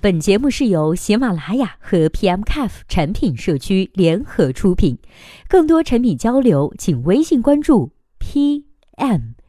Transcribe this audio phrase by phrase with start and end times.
[0.00, 4.96] 本节目是由喜马拉雅和 PMCAF 产品社区联合出品，
[5.48, 7.90] 更多产品交流，请微信关注
[8.20, 9.40] PMCAF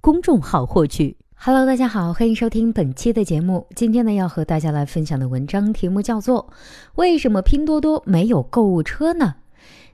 [0.00, 1.18] 公众号获取。
[1.34, 3.66] Hello，大家好，欢迎收听本期的节目。
[3.74, 6.48] 今天呢，要和大家来分享的文章题目叫做
[6.94, 9.34] 《为什么拼多多没有购物车呢》。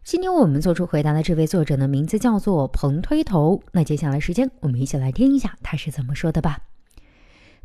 [0.05, 3.61] 今天我们做出回答的这位作者呢，名字叫做彭推头。
[3.73, 6.61] 那接下来时间，我们一起来听一下他是怎么说的吧。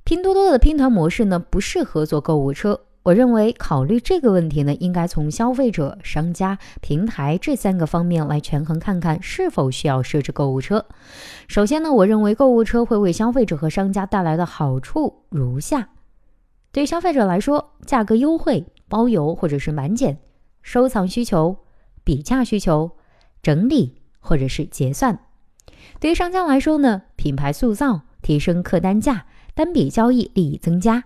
[0.08, 2.80] 拼多多的拼团模式呢，不适合做购物车。
[3.04, 10.86] 我认为考虑这个问题呢，应该从消费者、商家、平台这三个方面来权衡，看看是否需要设置购物车。
[11.50, 15.90] 首先呢，我认为购物车会为消费者和商家带来的好处如下：
[16.72, 20.16] 对消费者来说，价格优惠、包邮或者是满减；
[20.62, 21.58] 收藏需求、
[22.06, 22.92] 比价需求、
[23.44, 25.20] 整理或者是结算。
[26.00, 29.26] 对于商家来说呢，品牌塑造、提升客单价。
[29.58, 31.04] 单笔交易利益增加。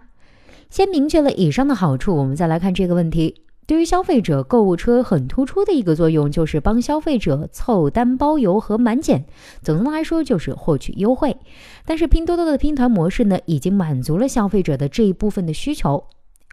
[0.70, 3.44] 先明确了以上的好处，我们再来看这个问题。
[3.66, 9.26] 对于消费者，购物车很突出的一个作用就是帮消费者凑单、包邮和满减。
[9.62, 11.38] 总的来说，就是获取优惠。
[11.86, 16.04] 但是拼多多的拼团模式呢，已经满足了消费者的这一部分的需求。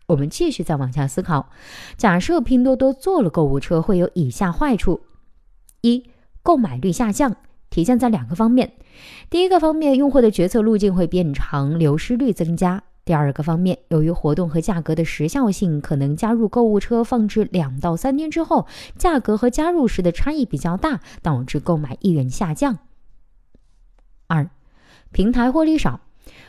[0.06, 1.50] 我们继续再往下思考：
[1.96, 5.00] 假设拼多多做了购物车，会有以下坏处：
[5.80, 6.04] 一、
[6.44, 7.34] 购买率下降。
[7.78, 8.72] 体现在两个方面，
[9.30, 22.78] 第一个方面，用户的决策路径会变长，流失率增加；第二个方面，由于活动和价格的时效性，可能加入购物车放置两到三天之后，价格和加入时的差异比较大，导致购买意愿下降。
[24.26, 24.50] 二，
[25.12, 26.00] 平台获利少。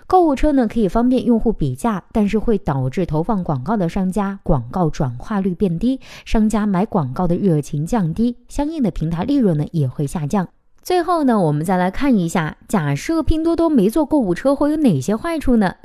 [0.08, 10.49] 购物车呢可以方便用户比价，但是会导致投放广告的商家广告转化率变低，商家买广告的热情降低，相应的平台利润呢也会下降。
[10.81, 15.76] 最后呢，我们再来看一下，假设拼多多没做购物车，会有哪些坏处呢？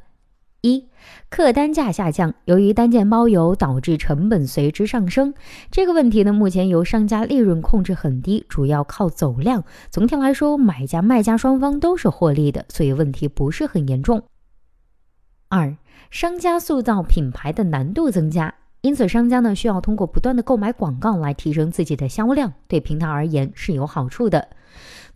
[0.62, 0.88] 一、
[1.28, 5.34] 客单价下降，由于单件包邮，导致成本随之上升。
[5.70, 9.62] 这个问题呢，目前由商家利润控制很低，主要靠走量。
[9.90, 14.22] 总体来说，买家卖家双方都是获利的，所以问题不是很严重。
[15.50, 15.76] 二、
[16.10, 18.54] 商家塑造品牌的难度增加。
[18.80, 24.48] 因此，商家呢需要通过不断的购买广告来提升自己的销量，对平台而言是有好处的。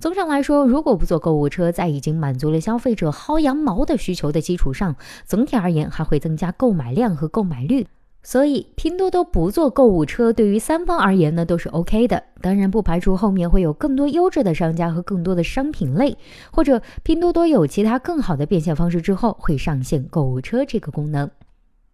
[0.01, 4.95] 综上来说，如果不做购物车，在已经满足了消费者薅羊毛的需求的基础上，
[5.27, 7.85] 总体而言还会增加购买量和购买率。
[8.23, 12.23] 所以，拼多多不做购物车，对于三方而言呢都是 OK 的。
[12.41, 16.17] 当然，不排除后面会有更多优质的商家和更多的商品类，
[16.53, 21.29] 或者拼多多有其他更好的变现方式之后，会上线购物车这个功能。